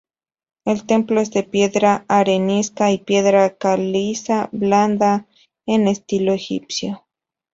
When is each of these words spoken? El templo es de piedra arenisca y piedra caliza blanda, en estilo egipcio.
El 0.65 0.87
templo 0.87 1.21
es 1.21 1.29
de 1.29 1.43
piedra 1.43 2.05
arenisca 2.07 2.89
y 2.89 2.97
piedra 2.97 3.55
caliza 3.55 4.49
blanda, 4.51 5.27
en 5.67 5.87
estilo 5.87 6.33
egipcio. 6.33 7.05